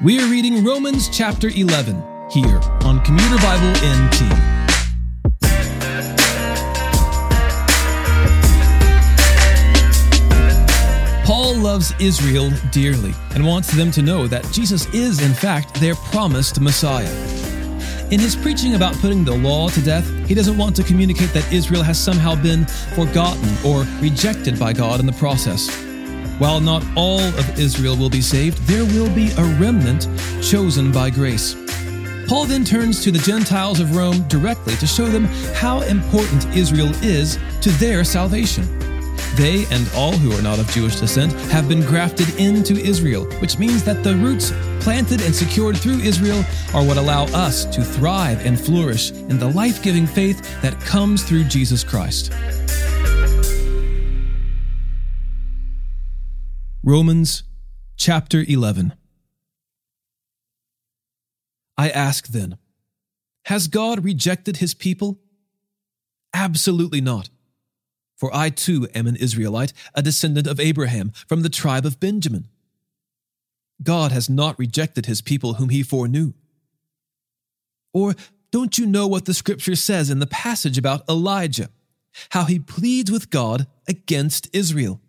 We 0.00 0.18
are 0.18 0.28
reading 0.28 0.64
Romans 0.64 1.08
chapter 1.08 1.48
11 1.48 1.94
here 2.32 2.58
on 2.82 3.04
Commuter 3.04 3.36
Bible 3.36 3.70
NT. 3.84 4.22
Paul 11.24 11.54
loves 11.54 11.94
Israel 12.00 12.50
dearly 12.72 13.12
and 13.34 13.46
wants 13.46 13.70
them 13.76 13.92
to 13.92 14.02
know 14.02 14.26
that 14.26 14.44
Jesus 14.50 14.92
is, 14.92 15.22
in 15.22 15.34
fact, 15.34 15.74
their 15.74 15.94
promised 15.94 16.58
Messiah. 16.60 17.14
In 18.10 18.18
his 18.18 18.34
preaching 18.34 18.74
about 18.74 18.94
putting 18.96 19.24
the 19.24 19.36
law 19.36 19.68
to 19.68 19.80
death, 19.82 20.08
he 20.26 20.34
doesn't 20.34 20.56
want 20.56 20.74
to 20.76 20.82
communicate 20.82 21.32
that 21.32 21.52
Israel 21.52 21.82
has 21.84 22.02
somehow 22.02 22.34
been 22.34 22.64
forgotten 22.96 23.54
or 23.64 23.84
rejected 24.00 24.58
by 24.58 24.72
God 24.72 24.98
in 24.98 25.06
the 25.06 25.12
process. 25.12 25.91
While 26.38 26.60
not 26.60 26.84
all 26.96 27.20
of 27.20 27.58
Israel 27.58 27.96
will 27.96 28.10
be 28.10 28.20
saved, 28.20 28.58
there 28.66 28.84
will 28.84 29.12
be 29.14 29.30
a 29.32 29.44
remnant 29.58 30.08
chosen 30.42 30.90
by 30.90 31.10
grace. 31.10 31.54
Paul 32.28 32.46
then 32.46 32.64
turns 32.64 33.02
to 33.04 33.10
the 33.10 33.18
Gentiles 33.18 33.80
of 33.80 33.96
Rome 33.96 34.26
directly 34.28 34.74
to 34.76 34.86
show 34.86 35.06
them 35.06 35.24
how 35.54 35.80
important 35.82 36.46
Israel 36.56 36.90
is 37.02 37.38
to 37.60 37.70
their 37.72 38.04
salvation. 38.04 38.66
They 39.36 39.64
and 39.70 39.90
all 39.94 40.12
who 40.12 40.32
are 40.32 40.42
not 40.42 40.58
of 40.58 40.68
Jewish 40.70 40.96
descent 40.96 41.32
have 41.50 41.68
been 41.68 41.80
grafted 41.80 42.28
into 42.38 42.74
Israel, 42.74 43.24
which 43.40 43.58
means 43.58 43.82
that 43.84 44.04
the 44.04 44.14
roots 44.16 44.52
planted 44.80 45.22
and 45.22 45.34
secured 45.34 45.78
through 45.78 46.00
Israel 46.00 46.44
are 46.74 46.84
what 46.84 46.98
allow 46.98 47.24
us 47.26 47.64
to 47.66 47.82
thrive 47.82 48.44
and 48.44 48.60
flourish 48.60 49.10
in 49.10 49.38
the 49.38 49.48
life 49.48 49.82
giving 49.82 50.06
faith 50.06 50.42
that 50.60 50.78
comes 50.80 51.22
through 51.22 51.44
Jesus 51.44 51.82
Christ. 51.82 52.30
Romans 56.84 57.44
chapter 57.96 58.44
11. 58.46 58.92
I 61.78 61.88
ask 61.88 62.26
then, 62.26 62.58
has 63.44 63.68
God 63.68 64.04
rejected 64.04 64.56
his 64.56 64.74
people? 64.74 65.20
Absolutely 66.34 67.00
not. 67.00 67.30
For 68.16 68.34
I 68.34 68.50
too 68.50 68.88
am 68.96 69.06
an 69.06 69.14
Israelite, 69.14 69.72
a 69.94 70.02
descendant 70.02 70.48
of 70.48 70.58
Abraham, 70.58 71.12
from 71.28 71.42
the 71.42 71.48
tribe 71.48 71.86
of 71.86 72.00
Benjamin. 72.00 72.48
God 73.80 74.10
has 74.10 74.28
not 74.28 74.58
rejected 74.58 75.06
his 75.06 75.20
people 75.20 75.54
whom 75.54 75.68
he 75.68 75.84
foreknew. 75.84 76.32
Or 77.94 78.16
don't 78.50 78.76
you 78.76 78.86
know 78.86 79.06
what 79.06 79.26
the 79.26 79.34
scripture 79.34 79.76
says 79.76 80.10
in 80.10 80.18
the 80.18 80.26
passage 80.26 80.78
about 80.78 81.08
Elijah, 81.08 81.70
how 82.30 82.44
he 82.44 82.58
pleads 82.58 83.08
with 83.08 83.30
God 83.30 83.68
against 83.86 84.48
Israel? 84.52 85.00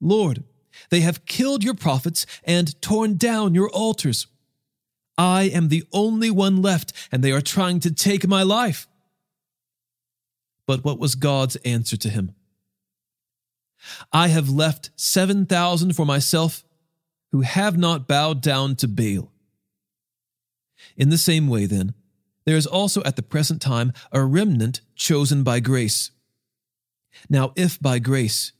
Lord, 0.00 0.44
they 0.90 1.00
have 1.00 1.26
killed 1.26 1.64
your 1.64 1.74
prophets 1.74 2.26
and 2.44 2.80
torn 2.80 3.16
down 3.16 3.54
your 3.54 3.70
altars. 3.70 4.26
I 5.16 5.44
am 5.44 5.68
the 5.68 5.84
only 5.92 6.30
one 6.30 6.62
left, 6.62 6.92
and 7.10 7.24
they 7.24 7.32
are 7.32 7.40
trying 7.40 7.80
to 7.80 7.92
take 7.92 8.26
my 8.28 8.42
life. 8.42 8.86
But 10.66 10.84
what 10.84 10.98
was 10.98 11.14
God's 11.14 11.56
answer 11.56 11.96
to 11.96 12.08
him? 12.08 12.34
I 14.12 14.28
have 14.28 14.48
left 14.48 14.90
7,000 14.96 15.94
for 15.94 16.04
myself 16.04 16.64
who 17.32 17.40
have 17.40 17.76
not 17.76 18.08
bowed 18.08 18.40
down 18.40 18.76
to 18.76 18.88
Baal. 18.88 19.32
In 20.96 21.10
the 21.10 21.18
same 21.18 21.48
way, 21.48 21.66
then, 21.66 21.94
there 22.44 22.56
is 22.56 22.66
also 22.66 23.02
at 23.02 23.16
the 23.16 23.22
present 23.22 23.60
time 23.60 23.92
a 24.12 24.24
remnant 24.24 24.80
chosen 24.94 25.42
by 25.42 25.60
grace. 25.60 26.10
Now, 27.28 27.52
if 27.56 27.80
by 27.80 27.98
grace, 27.98 28.52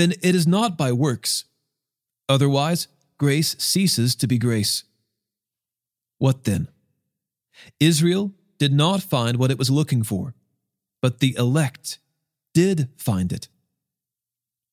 then 0.00 0.12
it 0.22 0.34
is 0.34 0.46
not 0.46 0.78
by 0.78 0.92
works. 0.92 1.44
Otherwise, 2.28 2.88
grace 3.18 3.54
ceases 3.58 4.14
to 4.16 4.26
be 4.26 4.38
grace. 4.38 4.84
What 6.18 6.44
then? 6.44 6.68
Israel 7.78 8.32
did 8.58 8.72
not 8.72 9.02
find 9.02 9.36
what 9.36 9.50
it 9.50 9.58
was 9.58 9.70
looking 9.70 10.02
for, 10.02 10.34
but 11.02 11.18
the 11.18 11.34
elect 11.36 11.98
did 12.54 12.88
find 12.96 13.30
it. 13.30 13.48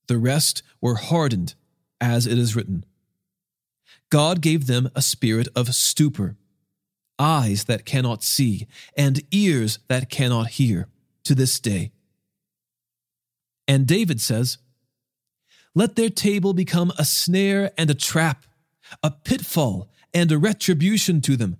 The 0.07 0.17
rest 0.17 0.63
were 0.79 0.95
hardened, 0.95 1.55
as 1.99 2.25
it 2.25 2.37
is 2.37 2.55
written. 2.55 2.85
God 4.09 4.39
gave 4.41 4.67
them 4.67 4.89
a 4.95 5.01
spirit 5.01 5.49
of 5.55 5.75
stupor, 5.75 6.37
eyes 7.19 7.65
that 7.65 7.85
cannot 7.85 8.23
see, 8.23 8.67
and 8.95 9.21
ears 9.31 9.79
that 9.89 10.09
cannot 10.09 10.51
hear, 10.51 10.87
to 11.25 11.35
this 11.35 11.59
day. 11.59 11.91
And 13.67 13.85
David 13.85 14.21
says, 14.21 14.59
let 15.77 15.95
their 15.95 16.09
table 16.09 16.53
become 16.53 16.91
a 16.97 17.05
snare 17.05 17.71
and 17.77 17.91
a 17.91 17.93
trap, 17.93 18.47
a 19.03 19.11
pitfall 19.11 19.91
and 20.11 20.31
a 20.31 20.37
retribution 20.39 21.21
to 21.21 21.37
them. 21.37 21.57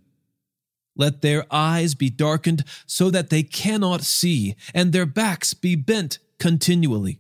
Let 0.95 1.21
their 1.21 1.45
eyes 1.51 1.93
be 1.93 2.09
darkened 2.09 2.63
so 2.87 3.11
that 3.11 3.29
they 3.29 3.43
cannot 3.43 4.01
see, 4.01 4.55
and 4.73 4.91
their 4.91 5.05
backs 5.05 5.53
be 5.53 5.75
bent 5.75 6.17
continually. 6.39 7.19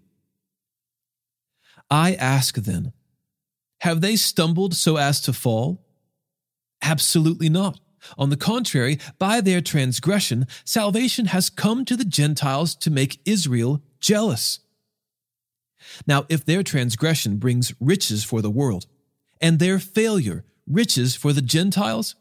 I 1.91 2.15
ask 2.15 2.55
then, 2.55 2.93
have 3.81 4.01
they 4.01 4.15
stumbled 4.15 4.73
so 4.73 4.97
as 4.97 5.21
to 5.21 5.33
fall? 5.33 5.85
Absolutely 6.81 7.47
not. 7.47 7.79
On 8.17 8.31
the 8.31 8.37
contrary, 8.37 8.97
by 9.19 9.39
their 9.39 9.61
transgression, 9.61 10.47
salvation 10.65 11.27
has 11.27 11.51
come 11.51 11.85
to 11.85 11.95
the 11.95 12.05
Gentiles 12.05 12.73
to 12.77 12.89
make 12.89 13.21
Israel 13.23 13.83
jealous. 13.99 14.61
Now, 16.05 16.25
if 16.29 16.45
their 16.45 16.63
transgression 16.63 17.37
brings 17.37 17.73
riches 17.79 18.23
for 18.23 18.41
the 18.41 18.49
world, 18.49 18.87
and 19.39 19.59
their 19.59 19.79
failure 19.79 20.45
riches 20.65 21.15
for 21.15 21.33
the 21.33 21.41
Gentiles, 21.41 22.15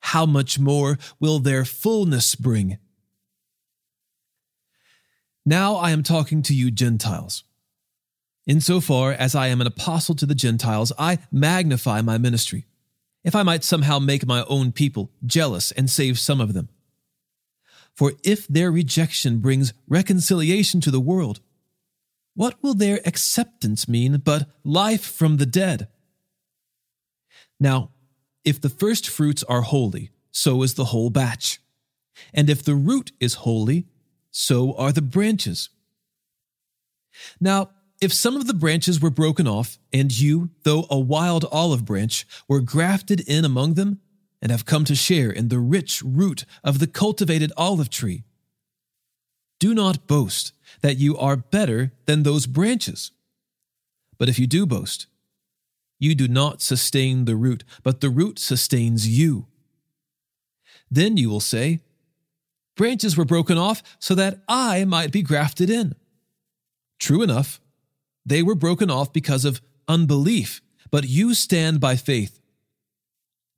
how 0.00 0.26
much 0.26 0.58
more 0.58 0.98
will 1.20 1.38
their 1.38 1.64
fullness 1.64 2.34
bring? 2.34 2.78
Now 5.44 5.76
I 5.76 5.90
am 5.90 6.02
talking 6.02 6.42
to 6.42 6.54
you, 6.54 6.70
Gentiles. 6.70 7.44
Insofar 8.46 9.12
as 9.12 9.34
I 9.34 9.48
am 9.48 9.60
an 9.60 9.66
apostle 9.66 10.14
to 10.16 10.26
the 10.26 10.34
Gentiles, 10.34 10.92
I 10.98 11.18
magnify 11.32 12.00
my 12.02 12.18
ministry, 12.18 12.66
if 13.24 13.34
I 13.34 13.42
might 13.42 13.64
somehow 13.64 13.98
make 13.98 14.26
my 14.26 14.44
own 14.44 14.72
people 14.72 15.10
jealous 15.24 15.72
and 15.72 15.90
save 15.90 16.18
some 16.18 16.40
of 16.40 16.52
them. 16.52 16.68
For 17.94 18.12
if 18.22 18.46
their 18.46 18.70
rejection 18.70 19.38
brings 19.38 19.72
reconciliation 19.88 20.80
to 20.82 20.90
the 20.90 21.00
world, 21.00 21.40
what 22.36 22.62
will 22.62 22.74
their 22.74 23.00
acceptance 23.04 23.88
mean 23.88 24.18
but 24.18 24.48
life 24.62 25.04
from 25.04 25.38
the 25.38 25.46
dead? 25.46 25.88
Now, 27.58 27.90
if 28.44 28.60
the 28.60 28.68
first 28.68 29.08
fruits 29.08 29.42
are 29.44 29.62
holy, 29.62 30.10
so 30.30 30.62
is 30.62 30.74
the 30.74 30.86
whole 30.86 31.10
batch. 31.10 31.60
And 32.32 32.48
if 32.48 32.62
the 32.62 32.74
root 32.74 33.10
is 33.18 33.34
holy, 33.34 33.86
so 34.30 34.74
are 34.76 34.92
the 34.92 35.02
branches. 35.02 35.70
Now, 37.40 37.70
if 38.02 38.12
some 38.12 38.36
of 38.36 38.46
the 38.46 38.54
branches 38.54 39.00
were 39.00 39.10
broken 39.10 39.48
off, 39.48 39.78
and 39.90 40.16
you, 40.16 40.50
though 40.62 40.86
a 40.90 40.98
wild 40.98 41.46
olive 41.50 41.86
branch, 41.86 42.26
were 42.46 42.60
grafted 42.60 43.20
in 43.20 43.44
among 43.46 43.74
them, 43.74 44.00
and 44.42 44.52
have 44.52 44.66
come 44.66 44.84
to 44.84 44.94
share 44.94 45.30
in 45.30 45.48
the 45.48 45.58
rich 45.58 46.02
root 46.04 46.44
of 46.62 46.78
the 46.78 46.86
cultivated 46.86 47.50
olive 47.56 47.88
tree, 47.88 48.24
do 49.58 49.74
not 49.74 50.06
boast 50.06 50.52
that 50.82 50.96
you 50.96 51.16
are 51.16 51.36
better 51.36 51.92
than 52.06 52.22
those 52.22 52.46
branches. 52.46 53.10
But 54.18 54.28
if 54.28 54.38
you 54.38 54.46
do 54.46 54.66
boast, 54.66 55.06
you 55.98 56.14
do 56.14 56.28
not 56.28 56.62
sustain 56.62 57.24
the 57.24 57.36
root, 57.36 57.64
but 57.82 58.00
the 58.00 58.10
root 58.10 58.38
sustains 58.38 59.08
you. 59.08 59.46
Then 60.90 61.16
you 61.16 61.28
will 61.28 61.40
say, 61.40 61.80
Branches 62.76 63.16
were 63.16 63.24
broken 63.24 63.56
off 63.56 63.82
so 63.98 64.14
that 64.14 64.42
I 64.46 64.84
might 64.84 65.10
be 65.10 65.22
grafted 65.22 65.70
in. 65.70 65.94
True 66.98 67.22
enough, 67.22 67.58
they 68.26 68.42
were 68.42 68.54
broken 68.54 68.90
off 68.90 69.12
because 69.12 69.46
of 69.46 69.62
unbelief, 69.88 70.60
but 70.90 71.08
you 71.08 71.32
stand 71.32 71.80
by 71.80 71.96
faith. 71.96 72.38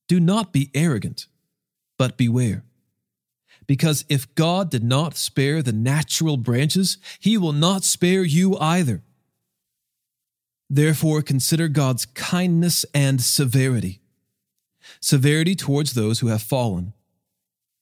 Do 0.06 0.20
not 0.20 0.52
be 0.52 0.70
arrogant, 0.72 1.26
but 1.98 2.16
beware. 2.16 2.64
Because 3.68 4.06
if 4.08 4.34
God 4.34 4.70
did 4.70 4.82
not 4.82 5.14
spare 5.14 5.62
the 5.62 5.72
natural 5.72 6.38
branches, 6.38 6.96
he 7.20 7.36
will 7.36 7.52
not 7.52 7.84
spare 7.84 8.24
you 8.24 8.56
either. 8.58 9.04
Therefore, 10.70 11.20
consider 11.22 11.68
God's 11.68 12.06
kindness 12.06 12.84
and 12.94 13.20
severity. 13.20 14.00
Severity 15.00 15.54
towards 15.54 15.92
those 15.92 16.20
who 16.20 16.28
have 16.28 16.42
fallen, 16.42 16.94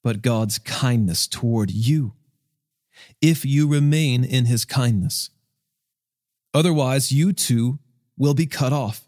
but 0.02 0.22
God's 0.22 0.58
kindness 0.58 1.28
toward 1.28 1.70
you, 1.70 2.14
if 3.22 3.44
you 3.44 3.68
remain 3.68 4.24
in 4.24 4.46
his 4.46 4.64
kindness. 4.64 5.30
Otherwise, 6.52 7.12
you 7.12 7.32
too 7.32 7.78
will 8.18 8.34
be 8.34 8.46
cut 8.46 8.72
off. 8.72 9.06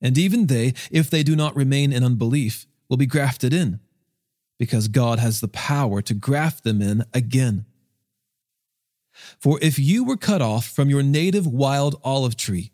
And 0.00 0.16
even 0.16 0.46
they, 0.46 0.72
if 0.90 1.10
they 1.10 1.22
do 1.22 1.36
not 1.36 1.54
remain 1.54 1.92
in 1.92 2.02
unbelief, 2.02 2.66
will 2.88 2.96
be 2.96 3.06
grafted 3.06 3.52
in 3.52 3.80
because 4.60 4.88
God 4.88 5.18
has 5.18 5.40
the 5.40 5.48
power 5.48 6.02
to 6.02 6.12
graft 6.12 6.64
them 6.64 6.82
in 6.82 7.02
again. 7.14 7.64
For 9.38 9.58
if 9.62 9.78
you 9.78 10.04
were 10.04 10.18
cut 10.18 10.42
off 10.42 10.66
from 10.66 10.90
your 10.90 11.02
native 11.02 11.46
wild 11.46 11.98
olive 12.04 12.36
tree 12.36 12.70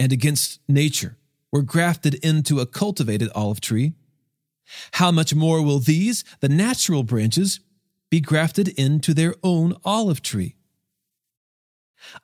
and 0.00 0.12
against 0.12 0.58
nature, 0.66 1.16
were 1.52 1.62
grafted 1.62 2.14
into 2.24 2.58
a 2.58 2.66
cultivated 2.66 3.30
olive 3.36 3.60
tree, 3.60 3.92
how 4.94 5.12
much 5.12 5.32
more 5.32 5.62
will 5.62 5.78
these, 5.78 6.24
the 6.40 6.48
natural 6.48 7.04
branches, 7.04 7.60
be 8.10 8.20
grafted 8.20 8.68
into 8.70 9.14
their 9.14 9.36
own 9.44 9.76
olive 9.84 10.20
tree? 10.20 10.56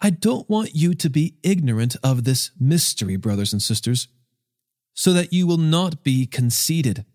I 0.00 0.10
don't 0.10 0.50
want 0.50 0.74
you 0.74 0.92
to 0.92 1.08
be 1.08 1.36
ignorant 1.44 1.94
of 2.02 2.24
this 2.24 2.50
mystery, 2.58 3.14
brothers 3.14 3.52
and 3.52 3.62
sisters, 3.62 4.08
so 4.92 5.12
that 5.12 5.32
you 5.32 5.46
will 5.46 5.56
not 5.56 6.02
be 6.02 6.26
conceited. 6.26 7.06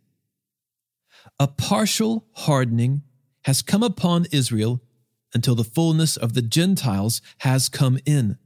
A 1.40 1.48
partial 1.48 2.26
hardening 2.34 3.04
has 3.44 3.62
come 3.62 3.84
upon 3.84 4.28
Israel 4.32 4.82
until 5.34 5.56
the 5.56 5.64
fullness 5.64 6.18
of 6.18 6.34
the 6.34 6.42
Gentiles 6.42 7.22
has 7.40 7.70
come 7.70 8.00
in. 8.06 8.38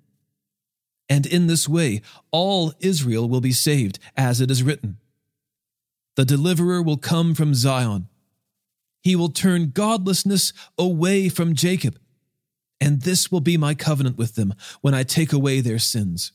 And 1.10 1.26
in 1.26 1.48
this 1.48 1.68
way, 1.68 2.02
all 2.32 2.74
Israel 2.80 3.28
will 3.28 3.42
be 3.42 3.52
saved, 3.52 4.00
as 4.16 4.40
it 4.40 4.52
is 4.52 4.64
written. 4.64 4.98
The 6.16 6.26
deliverer 6.26 6.82
will 6.82 6.98
come 6.98 7.34
from 7.34 7.56
Zion. 7.56 8.08
He 9.02 9.16
will 9.16 9.30
turn 9.30 9.72
godlessness 9.72 10.54
away 10.78 11.30
from 11.30 11.56
Jacob 11.56 11.98
and 12.84 13.04
this 13.04 13.32
will 13.32 13.40
be 13.40 13.56
my 13.56 13.74
covenant 13.74 14.18
with 14.18 14.36
them 14.36 14.54
when 14.82 14.94
I 14.94 15.04
take 15.04 15.32
away 15.32 15.62
their 15.62 15.80
sins. 15.80 16.34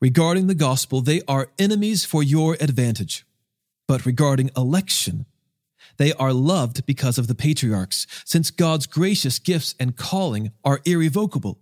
Regarding 0.00 0.46
the 0.46 0.54
gospel, 0.54 1.02
they 1.02 1.20
are 1.28 1.50
enemies 1.58 2.06
for 2.06 2.22
your 2.22 2.56
advantage. 2.58 3.26
But 3.86 4.06
regarding 4.06 4.50
election, 4.56 5.26
they 5.96 6.12
are 6.14 6.32
loved 6.32 6.86
because 6.86 7.18
of 7.18 7.26
the 7.26 7.34
patriarchs, 7.34 8.06
since 8.24 8.50
God's 8.50 8.86
gracious 8.86 9.38
gifts 9.38 9.74
and 9.78 9.96
calling 9.96 10.52
are 10.64 10.80
irrevocable. 10.84 11.58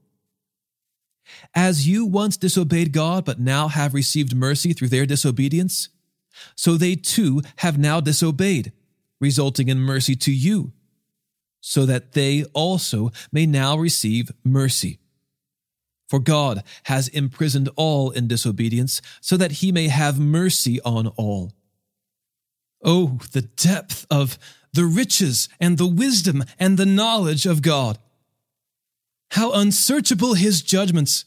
As 1.55 1.89
you 1.89 2.05
once 2.05 2.37
disobeyed 2.37 2.93
God, 2.93 3.25
but 3.25 3.41
now 3.41 3.69
have 3.69 3.95
received 3.95 4.35
mercy 4.35 4.73
through 4.73 4.89
their 4.89 5.07
disobedience, 5.07 5.89
so 6.57 6.77
they 6.77 6.97
too 6.97 7.43
have 7.57 7.79
now 7.79 8.01
disobeyed, 8.01 8.73
resulting 9.21 9.69
in 9.69 9.79
mercy 9.79 10.17
to 10.17 10.33
you 10.33 10.73
so 11.67 11.87
that 11.87 12.13
they 12.13 12.45
also 12.53 13.11
may 13.33 13.47
now 13.47 13.75
receive 13.75 14.31
mercy. 14.45 14.99
For 16.11 16.19
God 16.19 16.63
has 16.85 17.09
imprisoned 17.09 17.71
all 17.75 18.11
in 18.11 18.29
disobedience, 18.29 19.01
so 19.23 19.39
that 19.39 19.53
he 19.53 19.73
may 19.73 19.89
have 19.89 20.21
mercy 20.21 20.79
on 20.83 21.07
all. 21.07 21.53
Oh, 22.85 23.19
the 23.33 23.43
depth 23.43 24.07
of 24.11 24.39
the 24.73 24.85
riches 24.85 25.49
and 25.59 25.79
the 25.79 25.87
wisdom 25.87 26.45
and 26.59 26.77
the 26.77 26.87
knowledge 26.87 27.47
of 27.47 27.63
God! 27.63 27.99
How 29.31 29.53
unsearchable 29.53 30.35
his 30.35 30.63
judgments 30.63 31.25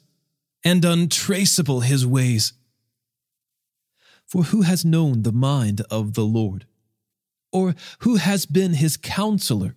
and 0.63 0.85
untraceable 0.85 1.81
his 1.81 2.05
ways! 2.05 2.53
For 4.25 4.43
who 4.43 4.61
has 4.61 4.85
known 4.85 5.23
the 5.23 5.31
mind 5.31 5.81
of 5.89 6.13
the 6.13 6.25
Lord? 6.25 6.65
Or 7.51 7.75
who 7.99 8.17
has 8.17 8.45
been 8.45 8.73
his 8.73 8.97
counselor? 8.97 9.75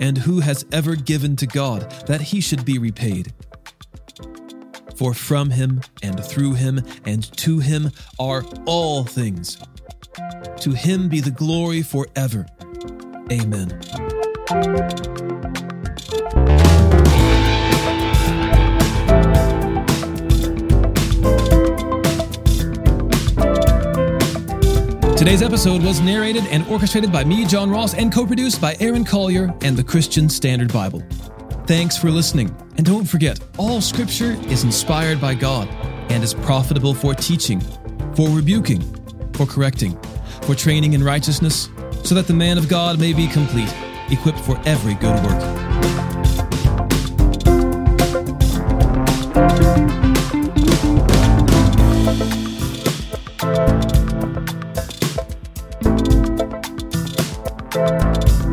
And 0.00 0.18
who 0.18 0.40
has 0.40 0.66
ever 0.72 0.96
given 0.96 1.36
to 1.36 1.46
God 1.46 1.90
that 2.06 2.20
he 2.20 2.40
should 2.40 2.64
be 2.64 2.78
repaid? 2.78 3.32
For 4.96 5.14
from 5.14 5.50
him 5.50 5.80
and 6.02 6.22
through 6.24 6.54
him 6.54 6.82
and 7.04 7.22
to 7.38 7.60
him 7.60 7.90
are 8.18 8.44
all 8.66 9.04
things. 9.04 9.58
To 10.60 10.72
him 10.72 11.08
be 11.08 11.20
the 11.20 11.30
glory 11.30 11.82
forever. 11.82 12.46
Amen. 13.30 13.80
Today's 25.16 25.40
episode 25.40 25.82
was 25.82 26.00
narrated 26.00 26.44
and 26.50 26.66
orchestrated 26.66 27.10
by 27.10 27.24
me, 27.24 27.46
John 27.46 27.70
Ross, 27.70 27.94
and 27.94 28.12
co 28.12 28.26
produced 28.26 28.60
by 28.60 28.76
Aaron 28.78 29.04
Collier 29.04 29.54
and 29.62 29.74
the 29.76 29.82
Christian 29.82 30.28
Standard 30.28 30.70
Bible. 30.70 31.02
Thanks 31.66 31.96
for 31.96 32.10
listening. 32.10 32.54
And 32.76 32.84
don't 32.84 33.06
forget, 33.06 33.40
all 33.56 33.80
scripture 33.80 34.36
is 34.48 34.64
inspired 34.64 35.20
by 35.20 35.34
God 35.34 35.66
and 36.10 36.22
is 36.22 36.34
profitable 36.34 36.92
for 36.92 37.14
teaching, 37.14 37.60
for 38.14 38.28
rebuking, 38.28 38.82
for 39.34 39.46
correcting, 39.46 39.98
for 40.42 40.54
training 40.54 40.92
in 40.92 41.02
righteousness, 41.02 41.68
so 42.02 42.14
that 42.14 42.26
the 42.26 42.34
man 42.34 42.58
of 42.58 42.68
God 42.68 42.98
may 42.98 43.12
be 43.12 43.26
complete, 43.26 43.72
equipped 44.10 44.40
for 44.40 44.60
every 44.64 44.94
good 44.94 45.22
work. 45.24 45.64
Thank 57.74 58.43